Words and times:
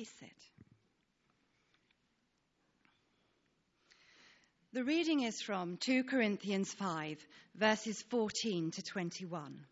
Please 0.00 0.12
sit. 0.18 0.30
The 4.72 4.82
reading 4.82 5.20
is 5.20 5.42
from 5.42 5.76
2 5.76 6.04
Corinthians 6.04 6.72
5, 6.72 7.18
verses 7.54 8.00
14 8.08 8.70
to 8.70 8.82
21. 8.82 9.66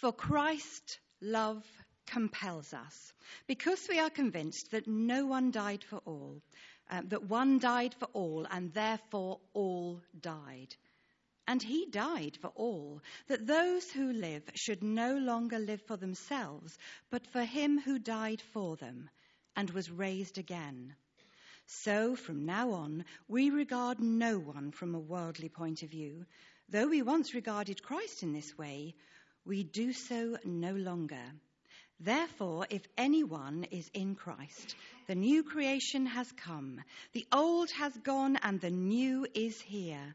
For 0.00 0.12
Christ 0.12 0.98
love 1.22 1.64
compels 2.06 2.74
us, 2.74 3.14
because 3.46 3.86
we 3.88 3.98
are 4.00 4.10
convinced 4.10 4.72
that 4.72 4.86
no 4.86 5.24
one 5.24 5.50
died 5.50 5.82
for 5.82 6.02
all, 6.04 6.42
um, 6.90 7.08
that 7.08 7.22
one 7.22 7.58
died 7.58 7.94
for 7.94 8.08
all, 8.12 8.46
and 8.50 8.74
therefore 8.74 9.40
all 9.54 10.02
died. 10.20 10.76
And 11.46 11.62
he 11.62 11.86
died 11.86 12.36
for 12.40 12.48
all, 12.48 13.02
that 13.28 13.46
those 13.46 13.90
who 13.90 14.12
live 14.12 14.42
should 14.54 14.82
no 14.82 15.16
longer 15.16 15.58
live 15.58 15.82
for 15.82 15.96
themselves, 15.96 16.76
but 17.10 17.26
for 17.28 17.44
him 17.44 17.78
who 17.78 17.98
died 17.98 18.42
for 18.52 18.76
them 18.76 19.08
and 19.54 19.70
was 19.70 19.90
raised 19.90 20.38
again. 20.38 20.96
So 21.66 22.16
from 22.16 22.46
now 22.46 22.72
on, 22.72 23.04
we 23.28 23.50
regard 23.50 24.00
no 24.00 24.38
one 24.38 24.70
from 24.70 24.94
a 24.94 25.00
worldly 25.00 25.48
point 25.48 25.82
of 25.82 25.90
view. 25.90 26.26
Though 26.68 26.88
we 26.88 27.02
once 27.02 27.34
regarded 27.34 27.82
Christ 27.82 28.22
in 28.22 28.32
this 28.32 28.56
way, 28.58 28.94
we 29.44 29.62
do 29.62 29.92
so 29.92 30.36
no 30.44 30.72
longer. 30.72 31.22
Therefore, 32.00 32.66
if 32.68 32.82
anyone 32.98 33.64
is 33.70 33.88
in 33.94 34.16
Christ, 34.16 34.76
the 35.06 35.14
new 35.14 35.42
creation 35.42 36.06
has 36.06 36.30
come, 36.32 36.82
the 37.12 37.26
old 37.32 37.70
has 37.70 37.96
gone, 37.96 38.36
and 38.42 38.60
the 38.60 38.70
new 38.70 39.26
is 39.32 39.60
here. 39.60 40.14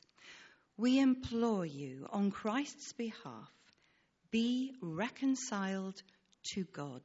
We 0.77 0.99
implore 0.99 1.65
you 1.65 2.07
on 2.11 2.31
Christ's 2.31 2.93
behalf 2.93 3.51
be 4.31 4.73
reconciled 4.81 6.01
to 6.53 6.63
God. 6.63 7.01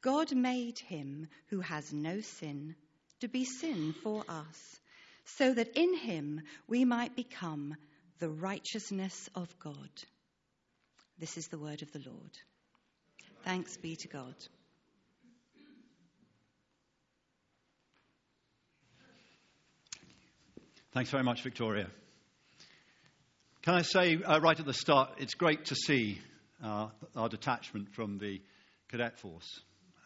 God 0.00 0.34
made 0.34 0.78
him 0.78 1.26
who 1.48 1.60
has 1.60 1.92
no 1.92 2.20
sin 2.20 2.76
to 3.20 3.28
be 3.28 3.44
sin 3.44 3.94
for 4.02 4.24
us, 4.28 4.80
so 5.24 5.52
that 5.52 5.76
in 5.76 5.94
him 5.94 6.42
we 6.68 6.84
might 6.84 7.16
become 7.16 7.74
the 8.20 8.28
righteousness 8.28 9.28
of 9.34 9.58
God. 9.58 9.90
This 11.18 11.36
is 11.36 11.48
the 11.48 11.58
word 11.58 11.82
of 11.82 11.92
the 11.92 12.02
Lord. 12.06 12.38
Thanks 13.44 13.76
be 13.76 13.96
to 13.96 14.08
God. 14.08 14.34
Thanks 20.92 21.10
very 21.10 21.24
much, 21.24 21.42
Victoria. 21.42 21.88
Can 23.64 23.76
I 23.76 23.80
say 23.80 24.22
uh, 24.22 24.40
right 24.40 24.60
at 24.60 24.66
the 24.66 24.74
start, 24.74 25.12
it's 25.16 25.32
great 25.32 25.64
to 25.66 25.74
see 25.74 26.20
uh, 26.62 26.88
our 27.16 27.30
detachment 27.30 27.94
from 27.94 28.18
the 28.18 28.42
cadet 28.88 29.18
force. 29.18 29.48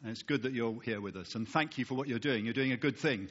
And 0.00 0.12
it's 0.12 0.22
good 0.22 0.42
that 0.42 0.52
you're 0.52 0.80
here 0.82 1.00
with 1.00 1.16
us. 1.16 1.34
And 1.34 1.48
thank 1.48 1.76
you 1.76 1.84
for 1.84 1.96
what 1.96 2.06
you're 2.06 2.20
doing. 2.20 2.44
You're 2.44 2.54
doing 2.54 2.70
a 2.70 2.76
good 2.76 2.96
thing 2.96 3.28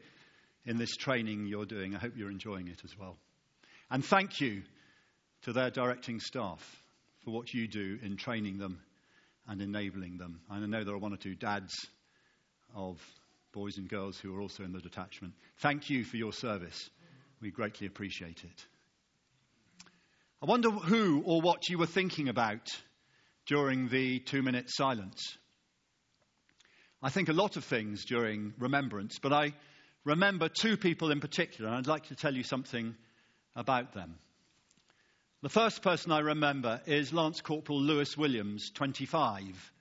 in 0.66 0.78
this 0.78 0.98
training 0.98 1.46
you're 1.46 1.66
doing. 1.66 1.96
I 1.96 2.00
hope 2.00 2.12
you're 2.18 2.30
enjoying 2.30 2.68
it 2.68 2.82
as 2.84 2.92
well. 3.00 3.16
And 3.90 4.04
thank 4.04 4.42
you 4.42 4.64
to 5.44 5.54
their 5.54 5.70
directing 5.70 6.20
staff 6.20 6.60
for 7.24 7.32
what 7.32 7.54
you 7.54 7.70
do 7.70 7.98
in 8.04 8.18
training 8.18 8.58
them 8.58 8.82
and 9.48 9.62
enabling 9.62 10.18
them. 10.18 10.42
And 10.50 10.62
I 10.62 10.68
know 10.68 10.84
there 10.84 10.94
are 10.94 11.00
one 11.00 11.14
or 11.14 11.18
two 11.18 11.36
dads 11.36 11.74
of 12.76 13.00
boys 13.54 13.78
and 13.78 13.88
girls 13.88 14.20
who 14.20 14.36
are 14.36 14.42
also 14.42 14.66
in 14.66 14.74
the 14.74 14.82
detachment. 14.82 15.36
Thank 15.60 15.90
you 15.90 16.04
for 16.04 16.18
your 16.18 16.34
service. 16.34 16.90
We 17.40 17.50
greatly 17.50 17.88
appreciate 17.88 18.44
it. 18.44 18.66
I 20.40 20.46
wonder 20.46 20.70
who 20.70 21.24
or 21.26 21.42
what 21.42 21.68
you 21.68 21.80
were 21.80 21.88
thinking 21.88 22.30
about 22.30 22.70
during 23.48 23.88
the 23.90 24.20
two 24.20 24.44
minute 24.44 24.66
silence. 24.68 25.36
I 27.02 27.10
think 27.10 27.30
a 27.30 27.34
lot 27.34 27.58
of 27.58 27.64
things 27.64 28.06
during 28.06 28.54
remembrance, 28.60 29.18
but 29.18 29.34
I 29.34 29.54
remember 30.04 30.48
two 30.48 30.78
people 30.78 31.10
in 31.10 31.22
particular, 31.22 31.70
and 31.70 31.78
I'd 31.80 31.88
like 31.88 32.10
to 32.10 32.16
tell 32.16 32.36
you 32.36 32.44
something 32.44 32.96
about 33.56 33.94
them. 33.94 34.20
The 35.42 35.50
first 35.50 35.82
person 35.82 36.12
I 36.12 36.20
remember 36.20 36.82
is 36.86 37.12
Lance 37.12 37.42
Corporal 37.42 37.82
Lewis 37.82 38.16
Williams, 38.16 38.70
25. 38.76 39.72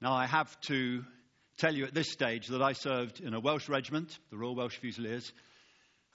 Now, 0.00 0.12
I 0.12 0.26
have 0.26 0.60
to 0.62 1.04
tell 1.58 1.74
you 1.74 1.84
at 1.84 1.94
this 1.94 2.10
stage 2.10 2.48
that 2.48 2.62
I 2.62 2.72
served 2.72 3.20
in 3.20 3.32
a 3.32 3.40
Welsh 3.40 3.68
regiment, 3.68 4.18
the 4.30 4.38
Royal 4.38 4.56
Welsh 4.56 4.76
Fusiliers, 4.76 5.32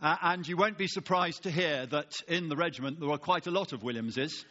uh, 0.01 0.15
and 0.23 0.47
you 0.47 0.57
won't 0.57 0.77
be 0.77 0.87
surprised 0.87 1.43
to 1.43 1.51
hear 1.51 1.85
that 1.85 2.11
in 2.27 2.49
the 2.49 2.55
regiment 2.55 2.99
there 2.99 3.09
were 3.09 3.17
quite 3.17 3.47
a 3.47 3.51
lot 3.51 3.71
of 3.71 3.83
Williamses, 3.83 4.45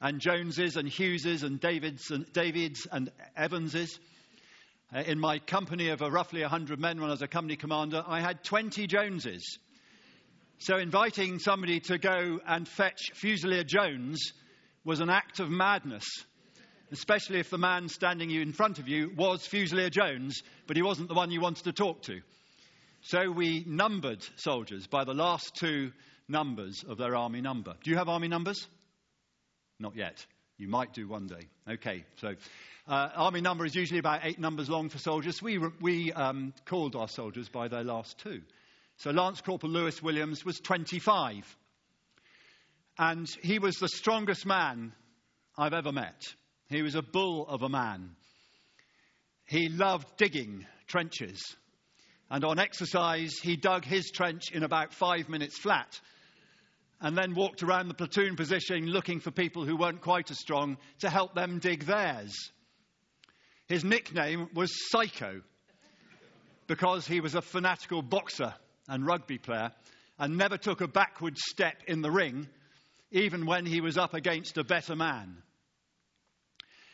and 0.00 0.20
Joneses, 0.20 0.76
and 0.76 0.88
Hugheses, 0.88 1.44
and 1.44 1.60
Davids, 1.60 2.10
and 2.10 2.30
Davids, 2.32 2.86
and 2.90 3.10
Evanses. 3.36 3.98
Uh, 4.94 5.00
in 5.00 5.18
my 5.18 5.38
company 5.38 5.88
of 5.88 6.00
roughly 6.00 6.40
100 6.42 6.78
men 6.78 7.00
when 7.00 7.10
I 7.10 7.12
was 7.12 7.22
a 7.22 7.28
company 7.28 7.56
commander, 7.56 8.02
I 8.06 8.20
had 8.20 8.44
20 8.44 8.86
Joneses. 8.86 9.58
So 10.58 10.78
inviting 10.78 11.38
somebody 11.38 11.80
to 11.80 11.98
go 11.98 12.40
and 12.46 12.66
fetch 12.66 13.12
Fusilier 13.14 13.66
Jones 13.66 14.32
was 14.84 15.00
an 15.00 15.10
act 15.10 15.40
of 15.40 15.50
madness, 15.50 16.04
especially 16.92 17.40
if 17.40 17.50
the 17.50 17.58
man 17.58 17.88
standing 17.88 18.30
you 18.30 18.40
in 18.40 18.52
front 18.52 18.78
of 18.78 18.88
you 18.88 19.10
was 19.16 19.46
Fusilier 19.46 19.90
Jones, 19.90 20.42
but 20.66 20.76
he 20.76 20.82
wasn't 20.82 21.08
the 21.08 21.14
one 21.14 21.30
you 21.30 21.40
wanted 21.40 21.64
to 21.64 21.72
talk 21.72 22.02
to. 22.02 22.20
So 23.06 23.30
we 23.30 23.64
numbered 23.66 24.24
soldiers 24.36 24.86
by 24.86 25.04
the 25.04 25.12
last 25.12 25.54
two 25.56 25.92
numbers 26.26 26.82
of 26.88 26.96
their 26.96 27.14
army 27.14 27.42
number. 27.42 27.74
Do 27.82 27.90
you 27.90 27.98
have 27.98 28.08
army 28.08 28.28
numbers? 28.28 28.66
Not 29.78 29.94
yet. 29.94 30.24
You 30.56 30.68
might 30.68 30.94
do 30.94 31.06
one 31.06 31.26
day. 31.26 31.48
Okay, 31.70 32.06
so 32.16 32.34
uh, 32.88 33.10
army 33.14 33.42
number 33.42 33.66
is 33.66 33.74
usually 33.74 33.98
about 33.98 34.20
eight 34.22 34.38
numbers 34.38 34.70
long 34.70 34.88
for 34.88 34.96
soldiers. 34.96 35.42
We, 35.42 35.58
we 35.82 36.12
um, 36.12 36.54
called 36.64 36.96
our 36.96 37.06
soldiers 37.06 37.50
by 37.50 37.68
their 37.68 37.84
last 37.84 38.16
two. 38.20 38.40
So 38.96 39.10
Lance 39.10 39.42
Corporal 39.42 39.72
Lewis 39.72 40.02
Williams 40.02 40.42
was 40.42 40.58
25. 40.60 41.44
And 42.98 43.28
he 43.42 43.58
was 43.58 43.76
the 43.76 43.88
strongest 43.88 44.46
man 44.46 44.94
I've 45.58 45.74
ever 45.74 45.92
met. 45.92 46.22
He 46.70 46.80
was 46.80 46.94
a 46.94 47.02
bull 47.02 47.46
of 47.48 47.60
a 47.62 47.68
man. 47.68 48.16
He 49.44 49.68
loved 49.68 50.06
digging 50.16 50.64
trenches. 50.86 51.54
And 52.30 52.44
on 52.44 52.58
exercise, 52.58 53.38
he 53.42 53.56
dug 53.56 53.84
his 53.84 54.10
trench 54.10 54.50
in 54.52 54.62
about 54.62 54.94
five 54.94 55.28
minutes 55.28 55.58
flat 55.58 56.00
and 57.00 57.16
then 57.16 57.34
walked 57.34 57.62
around 57.62 57.88
the 57.88 57.94
platoon 57.94 58.34
position 58.34 58.86
looking 58.86 59.20
for 59.20 59.30
people 59.30 59.64
who 59.64 59.76
weren't 59.76 60.00
quite 60.00 60.30
as 60.30 60.38
strong 60.38 60.78
to 61.00 61.10
help 61.10 61.34
them 61.34 61.58
dig 61.58 61.84
theirs. 61.84 62.50
His 63.66 63.84
nickname 63.84 64.48
was 64.54 64.90
Psycho 64.90 65.42
because 66.66 67.06
he 67.06 67.20
was 67.20 67.34
a 67.34 67.42
fanatical 67.42 68.02
boxer 68.02 68.54
and 68.88 69.06
rugby 69.06 69.38
player 69.38 69.70
and 70.18 70.38
never 70.38 70.56
took 70.56 70.80
a 70.80 70.88
backward 70.88 71.36
step 71.36 71.82
in 71.86 72.00
the 72.00 72.10
ring, 72.10 72.48
even 73.10 73.46
when 73.46 73.66
he 73.66 73.80
was 73.80 73.98
up 73.98 74.14
against 74.14 74.56
a 74.58 74.64
better 74.64 74.96
man. 74.96 75.36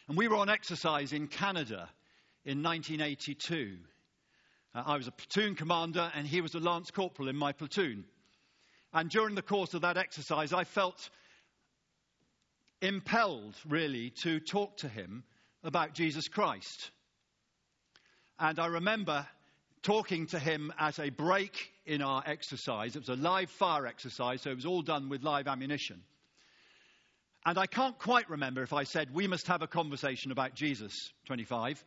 And 0.09 0.17
we 0.17 0.27
were 0.27 0.37
on 0.37 0.51
exercise 0.51 1.13
in 1.13 1.29
Canada 1.29 1.89
in 2.45 2.63
1982. 2.63 3.77
Uh, 4.75 4.83
I 4.87 4.97
was 4.97 5.09
a 5.09 5.13
platoon 5.13 5.55
commander 5.55 6.11
and 6.15 6.27
he 6.27 6.41
was 6.41 6.55
a 6.55 6.61
lance 6.61 6.91
corporal 6.91 7.28
in 7.28 7.37
my 7.37 7.53
platoon. 7.53 8.05
And 8.93 9.11
during 9.11 9.34
the 9.34 9.43
course 9.43 9.75
of 9.75 9.83
that 9.83 9.97
exercise, 9.97 10.53
I 10.53 10.65
felt 10.65 11.11
impelled, 12.83 13.55
really, 13.69 14.11
to 14.22 14.41
talk 14.41 14.78
to 14.78 14.89
him 14.89 15.22
about 15.63 15.95
Jesus 15.95 16.28
Christ. 16.28 16.91
And 18.39 18.59
I 18.59 18.67
remember 18.67 19.27
talking 19.83 20.27
to 20.28 20.39
him 20.39 20.73
at 20.78 20.99
a 20.99 21.11
break 21.11 21.71
in 21.87 22.03
our 22.03 22.23
exercise. 22.27 22.97
It 22.97 23.01
was 23.01 23.09
a 23.09 23.21
live 23.21 23.51
fire 23.51 23.87
exercise, 23.87 24.43
so 24.43 24.51
it 24.51 24.57
was 24.57 24.66
all 24.66 24.83
done 24.83 25.09
with 25.09 25.23
live 25.23 25.47
ammunition. 25.47 26.03
And 27.47 27.59
I 27.59 27.66
can't 27.66 27.99
quite 27.99 28.28
remember 28.28 28.63
if 28.63 28.73
I 28.73 28.84
said, 28.84 29.15
We 29.15 29.27
must 29.27 29.47
have 29.47 29.63
a 29.63 29.66
conversation 29.66 30.31
about 30.31 30.55
Jesus 30.55 31.13
25. 31.27 31.83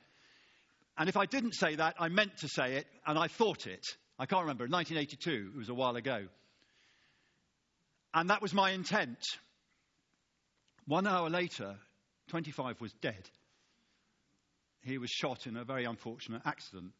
And 0.97 1.09
if 1.09 1.17
I 1.17 1.25
didn't 1.25 1.53
say 1.53 1.75
that, 1.75 1.95
I 1.99 2.09
meant 2.09 2.37
to 2.37 2.47
say 2.47 2.75
it, 2.75 2.87
and 3.05 3.17
I 3.17 3.27
thought 3.27 3.67
it. 3.67 3.85
I 4.19 4.25
can't 4.25 4.43
remember. 4.43 4.65
1982, 4.65 5.51
it 5.53 5.57
was 5.57 5.69
a 5.69 5.73
while 5.73 5.95
ago. 5.95 6.27
And 8.13 8.29
that 8.29 8.41
was 8.41 8.53
my 8.53 8.71
intent. 8.71 9.17
One 10.85 11.07
hour 11.07 11.29
later, 11.29 11.75
25 12.29 12.79
was 12.79 12.93
dead 13.01 13.29
he 14.83 14.97
was 14.97 15.09
shot 15.09 15.47
in 15.47 15.55
a 15.55 15.63
very 15.63 15.85
unfortunate 15.85 16.41
accident 16.45 16.91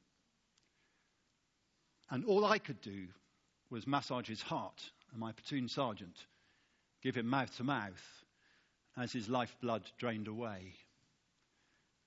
And 2.10 2.26
all 2.26 2.46
I 2.46 2.58
could 2.58 2.82
do 2.82 3.08
was 3.70 3.88
massage 3.88 4.28
his 4.28 4.42
heart, 4.42 4.82
and 5.12 5.20
my 5.20 5.32
platoon 5.32 5.68
sergeant 5.68 6.16
give 7.02 7.16
him 7.16 7.28
mouth 7.28 7.56
to 7.58 7.64
mouth 7.64 8.24
as 8.96 9.12
his 9.12 9.28
lifeblood 9.28 9.84
drained 9.98 10.28
away. 10.28 10.76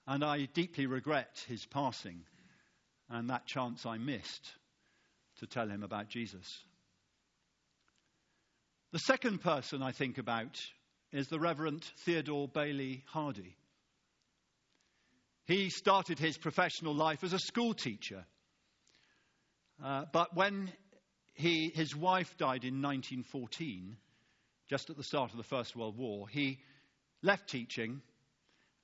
And 0.07 0.25
I 0.25 0.47
deeply 0.55 0.87
regret 0.87 1.45
his 1.49 1.65
passing 1.67 2.23
and 3.09 3.31
that 3.31 3.47
chance 3.47 3.87
I 3.87 3.99
missed 3.99 4.53
to 5.39 5.47
tell 5.47 5.69
him 5.69 5.83
about 5.83 6.09
Jesus. 6.09 6.47
The 8.93 8.99
second 9.01 9.43
person 9.43 9.83
I 9.83 9.93
think 9.93 10.19
about 10.19 10.59
is 11.13 11.29
the 11.29 11.41
Reverend 11.41 11.85
Theodore 12.05 12.49
Bayley 12.49 13.05
Hardy. 13.09 13.57
He 15.47 15.71
started 15.71 16.19
his 16.19 16.39
professional 16.39 16.95
life 16.95 17.23
as 17.23 17.33
a 17.33 17.39
school 17.39 17.75
teacher. 17.75 18.25
Uh, 19.85 20.05
but 20.13 20.35
when 20.35 20.73
he, 21.35 21.71
his 21.75 21.95
wife 21.95 22.37
died 22.39 22.65
in 22.65 22.83
1914, 22.83 23.97
just 24.69 24.91
at 24.91 24.97
the 24.97 25.05
start 25.05 25.31
of 25.31 25.37
the 25.37 25.45
First 25.45 25.77
World 25.77 25.97
War, 25.97 26.27
he 26.29 26.59
left 27.23 27.49
teaching 27.49 28.01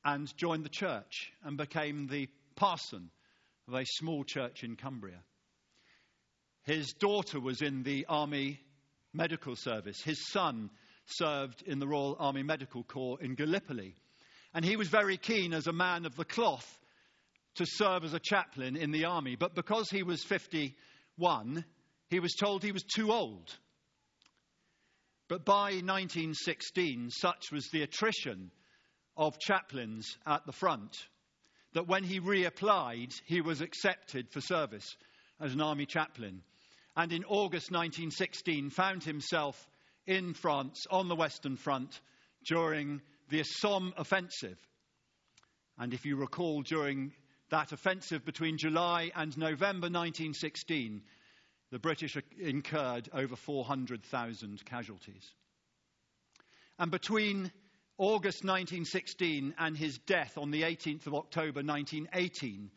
and 0.04 0.34
joined 0.36 0.64
the 0.64 0.68
church 0.68 1.32
and 1.44 1.56
became 1.56 2.06
the 2.06 2.28
parson 2.56 3.10
of 3.68 3.74
a 3.74 3.84
small 3.84 4.24
church 4.24 4.64
in 4.64 4.76
Cumbria. 4.76 5.22
His 6.64 6.92
daughter 6.92 7.40
was 7.40 7.62
in 7.62 7.82
the 7.82 8.06
Army 8.08 8.60
Medical 9.12 9.56
Service. 9.56 10.00
His 10.02 10.28
son 10.28 10.70
served 11.06 11.62
in 11.62 11.78
the 11.78 11.86
Royal 11.86 12.16
Army 12.18 12.42
Medical 12.42 12.84
Corps 12.84 13.20
in 13.20 13.34
Gallipoli. 13.34 13.94
And 14.54 14.64
he 14.64 14.76
was 14.76 14.88
very 14.88 15.16
keen 15.16 15.52
as 15.52 15.66
a 15.66 15.72
man 15.72 16.06
of 16.06 16.16
the 16.16 16.24
cloth 16.24 16.78
to 17.56 17.66
serve 17.66 18.04
as 18.04 18.14
a 18.14 18.20
chaplain 18.20 18.76
in 18.76 18.92
the 18.92 19.06
army. 19.06 19.36
But 19.36 19.54
because 19.54 19.90
he 19.90 20.02
was 20.02 20.22
51, 20.24 21.64
he 22.08 22.20
was 22.20 22.34
told 22.34 22.62
he 22.62 22.72
was 22.72 22.84
too 22.84 23.12
old. 23.12 23.54
But 25.28 25.44
by 25.44 25.80
1916, 25.82 27.10
such 27.10 27.50
was 27.52 27.68
the 27.68 27.82
attrition 27.82 28.50
of 29.26 29.38
chaplains 29.38 30.18
at 30.26 30.44
the 30.46 30.52
front 30.52 30.96
that 31.74 31.86
when 31.86 32.02
he 32.02 32.20
reapplied, 32.20 33.12
he 33.24 33.40
was 33.40 33.60
accepted 33.60 34.28
for 34.30 34.40
service 34.40 34.96
as 35.40 35.54
an 35.54 35.60
army 35.60 35.86
chaplain. 35.86 36.42
And 36.96 37.12
in 37.12 37.24
August 37.24 37.70
1916, 37.70 38.70
found 38.70 39.04
himself 39.04 39.68
in 40.06 40.34
France 40.34 40.86
on 40.90 41.08
the 41.08 41.14
Western 41.14 41.56
Front 41.56 42.00
during 42.46 43.00
the 43.30 43.44
Somme 43.44 43.94
offensive. 43.96 44.58
And 45.78 45.94
if 45.94 46.04
you 46.04 46.16
recall, 46.16 46.62
during 46.62 47.12
that 47.50 47.72
offensive 47.72 48.24
between 48.24 48.58
July 48.58 49.12
and 49.14 49.36
November 49.38 49.86
1916, 49.86 51.00
the 51.70 51.78
British 51.78 52.16
incurred 52.38 53.08
over 53.14 53.36
400,000 53.36 54.64
casualties. 54.64 55.32
And 56.78 56.90
between 56.90 57.52
August 58.02 58.42
1916 58.42 59.54
and 59.58 59.76
his 59.76 59.96
death 59.98 60.36
on 60.36 60.50
the 60.50 60.62
18th 60.62 61.06
of 61.06 61.14
October 61.14 61.62
1918, 61.62 62.68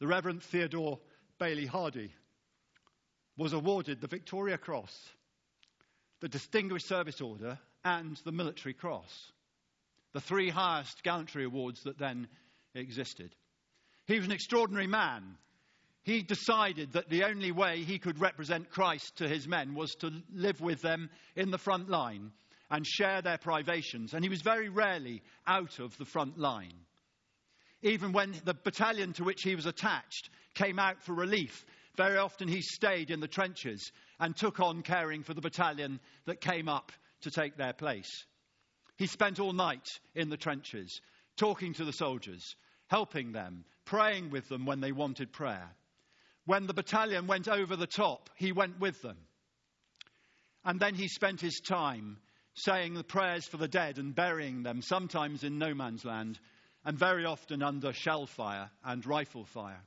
the 0.00 0.06
Reverend 0.08 0.42
Theodore 0.42 0.98
Bayley 1.38 1.66
Hardy 1.66 2.12
was 3.36 3.52
awarded 3.52 4.00
the 4.00 4.08
Victoria 4.08 4.58
Cross, 4.58 4.92
the 6.18 6.28
Distinguished 6.28 6.88
Service 6.88 7.20
Order, 7.20 7.60
and 7.84 8.16
the 8.24 8.32
Military 8.32 8.74
Cross, 8.74 9.30
the 10.14 10.20
three 10.20 10.50
highest 10.50 11.04
gallantry 11.04 11.44
awards 11.44 11.84
that 11.84 11.96
then 11.96 12.26
existed. 12.74 13.32
He 14.08 14.16
was 14.16 14.26
an 14.26 14.32
extraordinary 14.32 14.88
man 14.88 15.36
he 16.02 16.22
decided 16.22 16.94
that 16.94 17.08
the 17.08 17.22
only 17.22 17.52
way 17.52 17.84
he 17.84 18.00
could 18.00 18.18
represent 18.18 18.68
Christ 18.68 19.18
to 19.18 19.28
his 19.28 19.46
men 19.46 19.74
was 19.74 19.94
to 20.00 20.10
live 20.34 20.60
with 20.60 20.82
them 20.82 21.08
in 21.36 21.52
the 21.52 21.58
front 21.58 21.88
line 21.88 22.32
and 22.72 22.86
share 22.86 23.20
their 23.20 23.36
privations. 23.36 24.14
And 24.14 24.24
he 24.24 24.30
was 24.30 24.40
very 24.40 24.70
rarely 24.70 25.22
out 25.46 25.78
of 25.78 25.96
the 25.98 26.06
front 26.06 26.38
line. 26.38 26.72
Even 27.82 28.12
when 28.12 28.34
the 28.46 28.54
battalion 28.54 29.12
to 29.12 29.24
which 29.24 29.42
he 29.42 29.54
was 29.54 29.66
attached 29.66 30.30
came 30.54 30.78
out 30.78 31.02
for 31.02 31.12
relief, 31.12 31.66
very 31.98 32.16
often 32.16 32.48
he 32.48 32.62
stayed 32.62 33.10
in 33.10 33.20
the 33.20 33.28
trenches 33.28 33.92
and 34.18 34.34
took 34.34 34.58
on 34.58 34.80
caring 34.80 35.22
for 35.22 35.34
the 35.34 35.42
battalion 35.42 36.00
that 36.24 36.40
came 36.40 36.66
up 36.66 36.92
to 37.20 37.30
take 37.30 37.58
their 37.58 37.74
place. 37.74 38.24
He 38.96 39.06
spent 39.06 39.38
all 39.38 39.52
night 39.52 39.86
in 40.14 40.30
the 40.30 40.38
trenches, 40.38 41.02
talking 41.36 41.74
to 41.74 41.84
the 41.84 41.92
soldiers, 41.92 42.56
helping 42.86 43.32
them, 43.32 43.64
praying 43.84 44.30
with 44.30 44.48
them 44.48 44.64
when 44.64 44.80
they 44.80 44.92
wanted 44.92 45.30
prayer. 45.30 45.68
When 46.46 46.66
the 46.66 46.74
battalion 46.74 47.26
went 47.26 47.48
over 47.48 47.76
the 47.76 47.86
top, 47.86 48.30
he 48.36 48.52
went 48.52 48.80
with 48.80 49.02
them. 49.02 49.18
And 50.64 50.80
then 50.80 50.94
he 50.94 51.08
spent 51.08 51.40
his 51.40 51.60
time 51.60 52.16
saying 52.54 52.94
the 52.94 53.04
prayers 53.04 53.46
for 53.46 53.56
the 53.56 53.68
dead 53.68 53.98
and 53.98 54.14
burying 54.14 54.62
them, 54.62 54.82
sometimes 54.82 55.44
in 55.44 55.58
no 55.58 55.74
man's 55.74 56.04
land, 56.04 56.38
and 56.84 56.98
very 56.98 57.24
often 57.24 57.62
under 57.62 57.92
shell 57.92 58.26
fire 58.26 58.70
and 58.84 59.06
rifle 59.06 59.44
fire. 59.44 59.82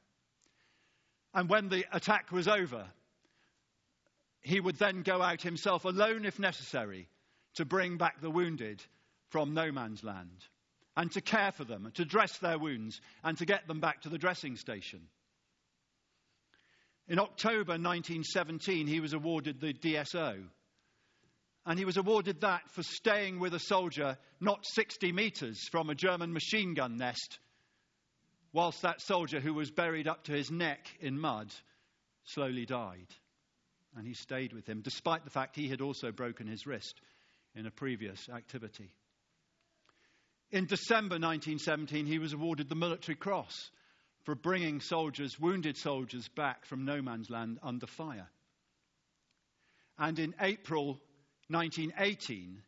And 1.34 1.50
when 1.50 1.70
the 1.70 1.86
attack 1.92 2.32
was 2.32 2.48
over, 2.48 2.86
he 4.42 4.60
would 4.60 4.78
then 4.78 5.02
go 5.02 5.22
out 5.22 5.42
himself 5.42 5.86
alone 5.86 6.26
if 6.26 6.40
necessary 6.40 7.08
to 7.56 7.66
bring 7.66 7.98
back 7.98 8.22
the 8.22 8.30
wounded 8.30 8.82
from 9.30 9.54
no 9.54 9.72
man's 9.72 10.04
land 10.04 10.46
and 10.98 11.12
to 11.12 11.22
care 11.22 11.52
for 11.52 11.66
them, 11.66 11.92
to 11.96 12.06
dress 12.06 12.38
their 12.38 12.58
wounds, 12.58 13.02
and 13.24 13.38
to 13.38 13.46
get 13.46 13.68
them 13.68 13.80
back 13.80 14.02
to 14.02 14.10
the 14.10 14.18
dressing 14.18 14.56
station. 14.56 15.02
In 17.08 17.20
October 17.20 17.74
1917, 17.74 18.88
he 18.88 19.00
was 19.00 19.14
awarded 19.14 19.60
the 19.60 19.74
DSO. 19.74 20.44
And 21.66 21.80
he 21.80 21.86
was 21.86 21.98
awarded 21.98 22.42
that 22.42 22.70
for 22.72 22.84
staying 22.84 23.40
with 23.40 23.54
a 23.54 23.60
soldier 23.60 24.18
not 24.40 24.66
60 24.66 25.12
metres 25.12 25.60
from 25.72 25.90
a 25.90 25.96
German 25.96 26.32
machine 26.32 26.76
gun 26.76 26.98
nest, 26.98 27.40
whilst 28.54 28.84
that 28.84 29.02
soldier, 29.02 29.40
who 29.40 29.54
was 29.54 29.72
buried 29.72 30.08
up 30.08 30.26
to 30.26 30.32
his 30.32 30.52
neck 30.52 30.88
in 31.00 31.20
mud, 31.20 31.52
slowly 32.24 32.66
died. 32.66 33.08
And 33.98 34.06
he 34.06 34.14
stayed 34.14 34.54
with 34.54 34.68
him, 34.68 34.82
despite 34.82 35.24
the 35.24 35.32
fact 35.32 35.56
he 35.56 35.70
had 35.70 35.82
also 35.82 36.12
broken 36.12 36.48
his 36.48 36.68
wrist 36.68 37.00
in 37.56 37.66
a 37.66 37.72
previous 37.72 38.30
activity. 38.30 38.92
In 40.52 40.68
December 40.68 41.16
1917, 41.16 42.06
he 42.06 42.20
was 42.20 42.34
awarded 42.34 42.70
the 42.70 42.76
Military 42.76 43.16
Cross 43.16 43.72
for 44.24 44.36
bringing 44.36 44.82
soldiers, 44.82 45.40
wounded 45.40 45.78
soldiers, 45.78 46.28
back 46.36 46.66
from 46.66 46.86
no 46.86 47.02
man's 47.02 47.30
land 47.30 47.60
under 47.64 47.88
fire. 47.88 48.30
And 49.98 50.20
in 50.20 50.36
April 50.42 51.00
1918, 51.50 52.62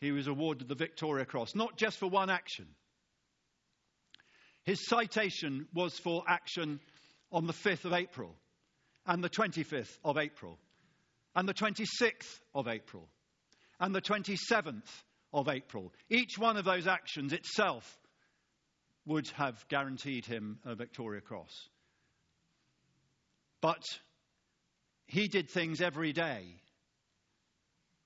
he 0.00 0.12
was 0.12 0.26
awarded 0.26 0.68
the 0.68 0.74
Victoria 0.74 1.24
Cross, 1.24 1.54
not 1.54 1.76
just 1.76 1.98
for 1.98 2.08
one 2.08 2.30
action. 2.30 2.66
His 4.64 4.86
citation 4.86 5.66
was 5.74 5.98
for 5.98 6.24
action 6.26 6.80
on 7.30 7.46
the 7.46 7.52
5th 7.52 7.84
of 7.84 7.92
April, 7.92 8.34
and 9.06 9.22
the 9.22 9.28
25th 9.28 9.98
of 10.04 10.16
April, 10.16 10.58
and 11.34 11.48
the 11.48 11.54
26th 11.54 12.40
of 12.54 12.68
April, 12.68 13.08
and 13.78 13.94
the 13.94 14.00
27th 14.00 14.88
of 15.32 15.48
April. 15.48 15.92
Each 16.08 16.38
one 16.38 16.56
of 16.56 16.64
those 16.64 16.86
actions 16.86 17.32
itself 17.32 17.98
would 19.04 19.28
have 19.30 19.66
guaranteed 19.68 20.24
him 20.24 20.58
a 20.64 20.74
Victoria 20.74 21.20
Cross. 21.20 21.68
But 23.60 23.82
he 25.06 25.28
did 25.28 25.50
things 25.50 25.80
every 25.80 26.12
day 26.12 26.60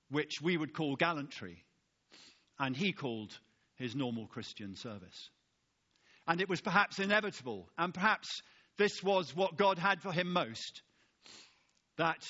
which 0.09 0.41
we 0.41 0.57
would 0.57 0.73
call 0.73 0.95
gallantry, 0.95 1.63
and 2.59 2.75
he 2.75 2.91
called 2.91 3.37
his 3.75 3.95
normal 3.95 4.27
Christian 4.27 4.75
service. 4.75 5.29
And 6.27 6.41
it 6.41 6.49
was 6.49 6.61
perhaps 6.61 6.99
inevitable, 6.99 7.69
and 7.77 7.93
perhaps 7.93 8.41
this 8.77 9.01
was 9.03 9.35
what 9.35 9.57
God 9.57 9.77
had 9.77 10.01
for 10.01 10.11
him 10.11 10.31
most 10.31 10.81
that 11.97 12.23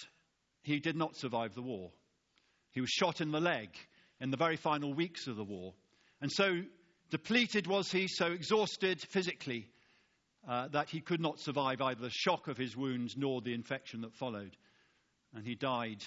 he 0.64 0.80
did 0.80 0.96
not 0.96 1.16
survive 1.16 1.54
the 1.54 1.62
war. 1.62 1.92
He 2.72 2.82
was 2.82 2.90
shot 2.90 3.22
in 3.22 3.32
the 3.32 3.40
leg 3.40 3.70
in 4.20 4.32
the 4.32 4.38
very 4.38 4.58
final 4.58 4.94
weeks 4.94 5.28
of 5.28 5.36
the 5.36 5.44
war. 5.44 5.74
And 6.22 6.32
so 6.32 6.62
Depleted 7.10 7.66
was 7.66 7.92
he, 7.92 8.08
so 8.08 8.28
exhausted 8.28 9.02
physically 9.02 9.68
uh, 10.48 10.68
that 10.70 10.90
he 10.90 11.02
could 11.02 11.20
not 11.20 11.40
survive 11.40 11.82
either 11.82 12.02
the 12.02 12.10
shock 12.12 12.48
of 12.48 12.58
his 12.58 12.78
wounds 12.78 13.16
nor 13.18 13.42
the 13.42 13.54
infection 13.54 14.02
that 14.02 14.14
followed. 14.14 14.56
And 15.34 15.46
he 15.46 15.56
died 15.56 16.04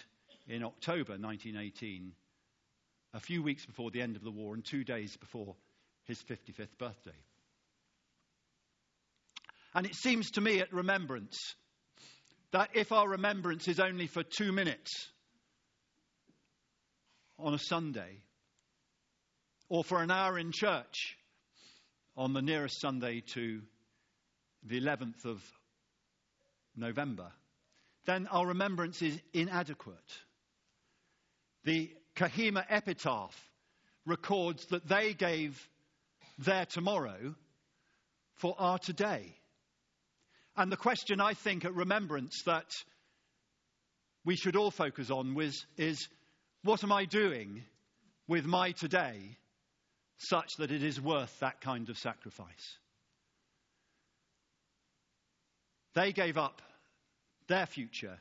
in 0.52 0.62
October 0.62 1.12
1918, 1.12 2.12
a 3.14 3.20
few 3.20 3.42
weeks 3.42 3.64
before 3.64 3.90
the 3.90 4.02
end 4.02 4.16
of 4.16 4.22
the 4.22 4.30
war 4.30 4.54
and 4.54 4.62
two 4.62 4.84
days 4.84 5.16
before 5.16 5.56
his 6.04 6.22
55th 6.22 6.76
birthday. 6.78 7.10
And 9.74 9.86
it 9.86 9.94
seems 9.94 10.30
to 10.32 10.42
me 10.42 10.60
at 10.60 10.70
remembrance 10.72 11.38
that 12.50 12.68
if 12.74 12.92
our 12.92 13.08
remembrance 13.08 13.66
is 13.66 13.80
only 13.80 14.06
for 14.06 14.22
two 14.22 14.52
minutes 14.52 14.90
on 17.38 17.54
a 17.54 17.58
Sunday, 17.58 18.20
or 19.70 19.82
for 19.82 20.02
an 20.02 20.10
hour 20.10 20.38
in 20.38 20.52
church 20.52 21.16
on 22.14 22.34
the 22.34 22.42
nearest 22.42 22.78
Sunday 22.78 23.22
to 23.32 23.62
the 24.64 24.78
11th 24.78 25.24
of 25.24 25.42
November 26.76 27.32
then 28.04 28.26
our 28.28 28.46
remembrance 28.48 29.00
is 29.02 29.20
inadequate. 29.32 29.96
The 31.64 31.92
Kohima 32.16 32.64
epitaph 32.68 33.34
records 34.06 34.66
that 34.66 34.88
they 34.88 35.14
gave 35.14 35.68
their 36.38 36.66
tomorrow 36.66 37.34
for 38.36 38.54
our 38.58 38.78
today. 38.78 39.36
And 40.56 40.70
the 40.70 40.76
question 40.76 41.20
I 41.20 41.34
think 41.34 41.64
at 41.64 41.74
remembrance 41.74 42.42
that 42.44 42.70
we 44.24 44.36
should 44.36 44.56
all 44.56 44.70
focus 44.70 45.10
on 45.10 45.34
was, 45.34 45.64
is 45.76 46.08
what 46.62 46.84
am 46.84 46.92
I 46.92 47.04
doing 47.04 47.62
with 48.28 48.44
my 48.44 48.72
today 48.72 49.38
such 50.18 50.56
that 50.58 50.70
it 50.70 50.82
is 50.82 51.00
worth 51.00 51.38
that 51.40 51.60
kind 51.60 51.88
of 51.88 51.98
sacrifice? 51.98 52.78
They 55.94 56.12
gave 56.12 56.38
up 56.38 56.62
their 57.48 57.66
future 57.66 58.18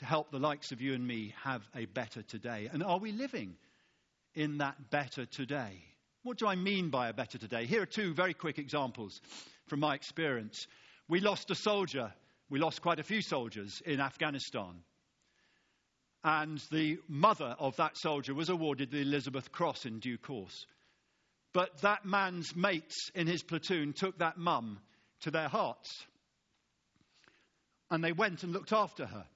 to 0.00 0.06
help 0.06 0.30
the 0.30 0.38
likes 0.38 0.72
of 0.72 0.80
you 0.80 0.94
and 0.94 1.06
me 1.06 1.34
have 1.44 1.62
a 1.76 1.84
better 1.84 2.22
today. 2.22 2.70
And 2.72 2.82
are 2.82 2.98
we 2.98 3.12
living 3.12 3.54
in 4.34 4.58
that 4.58 4.90
better 4.90 5.26
today? 5.26 5.84
What 6.22 6.38
do 6.38 6.46
I 6.46 6.56
mean 6.56 6.88
by 6.88 7.08
a 7.08 7.12
better 7.12 7.36
today? 7.36 7.66
Here 7.66 7.82
are 7.82 7.86
two 7.86 8.14
very 8.14 8.32
quick 8.32 8.58
examples 8.58 9.20
from 9.66 9.80
my 9.80 9.94
experience. 9.94 10.66
We 11.06 11.20
lost 11.20 11.50
a 11.50 11.54
soldier, 11.54 12.14
we 12.48 12.58
lost 12.58 12.80
quite 12.80 12.98
a 12.98 13.02
few 13.02 13.20
soldiers 13.20 13.82
in 13.84 14.00
Afghanistan. 14.00 14.82
And 16.24 16.62
the 16.70 16.98
mother 17.06 17.54
of 17.58 17.76
that 17.76 17.98
soldier 17.98 18.32
was 18.32 18.48
awarded 18.48 18.90
the 18.90 19.02
Elizabeth 19.02 19.52
Cross 19.52 19.84
in 19.84 19.98
due 19.98 20.16
course. 20.16 20.64
But 21.52 21.82
that 21.82 22.06
man's 22.06 22.56
mates 22.56 23.10
in 23.14 23.26
his 23.26 23.42
platoon 23.42 23.92
took 23.92 24.18
that 24.18 24.38
mum 24.38 24.78
to 25.22 25.30
their 25.30 25.48
hearts 25.48 26.06
and 27.90 28.02
they 28.02 28.12
went 28.12 28.44
and 28.44 28.52
looked 28.52 28.72
after 28.72 29.04
her 29.04 29.26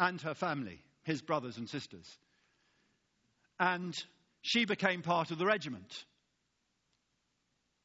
and 0.00 0.20
her 0.22 0.34
family, 0.34 0.80
his 1.04 1.22
brothers 1.22 1.58
and 1.58 1.68
sisters. 1.68 2.06
And 3.58 3.94
she 4.40 4.64
became 4.64 5.02
part 5.02 5.30
of 5.30 5.38
the 5.38 5.46
regiment 5.46 6.04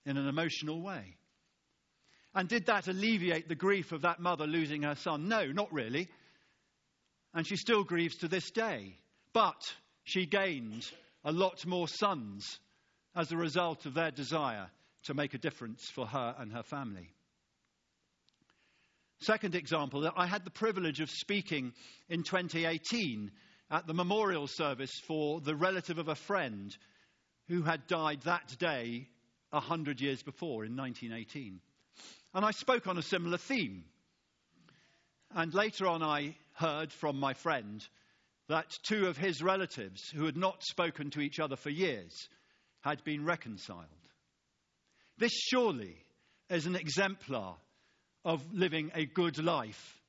in 0.05 0.17
an 0.17 0.27
emotional 0.27 0.81
way. 0.81 1.17
And 2.33 2.47
did 2.47 2.65
that 2.67 2.87
alleviate 2.87 3.47
the 3.47 3.55
grief 3.55 3.91
of 3.91 4.01
that 4.01 4.19
mother 4.19 4.47
losing 4.47 4.83
her 4.83 4.95
son? 4.95 5.27
No, 5.27 5.45
not 5.47 5.71
really. 5.73 6.09
And 7.33 7.45
she 7.45 7.57
still 7.57 7.83
grieves 7.83 8.15
to 8.17 8.27
this 8.27 8.49
day. 8.51 8.95
But 9.33 9.61
she 10.05 10.25
gained 10.25 10.83
a 11.25 11.31
lot 11.31 11.65
more 11.65 11.87
sons 11.87 12.59
as 13.15 13.31
a 13.31 13.37
result 13.37 13.85
of 13.85 13.93
their 13.93 14.11
desire 14.11 14.69
to 15.03 15.13
make 15.13 15.33
a 15.33 15.39
difference 15.39 15.89
for 15.93 16.05
her 16.05 16.35
and 16.39 16.53
her 16.53 16.63
family. 16.63 17.09
Second 19.21 19.55
example, 19.55 20.09
I 20.15 20.27
had 20.27 20.43
the 20.43 20.51
privilege 20.51 20.99
of 20.99 21.09
speaking 21.09 21.73
in 22.09 22.23
2018 22.23 23.31
at 23.71 23.87
the 23.87 23.93
memorial 23.93 24.47
service 24.47 24.91
for 25.07 25.41
the 25.41 25.55
relative 25.55 25.97
of 25.97 26.07
a 26.07 26.15
friend 26.15 26.75
who 27.47 27.63
had 27.63 27.87
died 27.87 28.21
that 28.23 28.55
day 28.59 29.07
100 29.51 30.01
years 30.01 30.21
before 30.21 30.65
in 30.65 30.75
1918. 30.75 31.59
And 32.33 32.45
I 32.45 32.51
spoke 32.51 32.87
on 32.87 32.97
a 32.97 33.03
similar 33.03 33.37
theme. 33.37 33.85
And 35.33 35.53
later 35.53 35.87
on, 35.87 36.03
I 36.03 36.35
heard 36.53 36.91
from 36.91 37.19
my 37.19 37.33
friend 37.33 37.85
that 38.47 38.71
two 38.83 39.07
of 39.07 39.17
his 39.17 39.41
relatives, 39.41 40.01
who 40.09 40.25
had 40.25 40.37
not 40.37 40.63
spoken 40.63 41.09
to 41.11 41.21
each 41.21 41.39
other 41.39 41.55
for 41.55 41.69
years, 41.69 42.29
had 42.81 43.03
been 43.03 43.25
reconciled. 43.25 43.87
This 45.17 45.33
surely 45.33 45.95
is 46.49 46.65
an 46.65 46.75
exemplar 46.75 47.55
of 48.25 48.41
living 48.51 48.91
a 48.95 49.05
good 49.05 49.37
life 49.37 50.01